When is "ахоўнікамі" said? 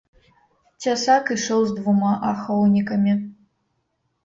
2.33-3.17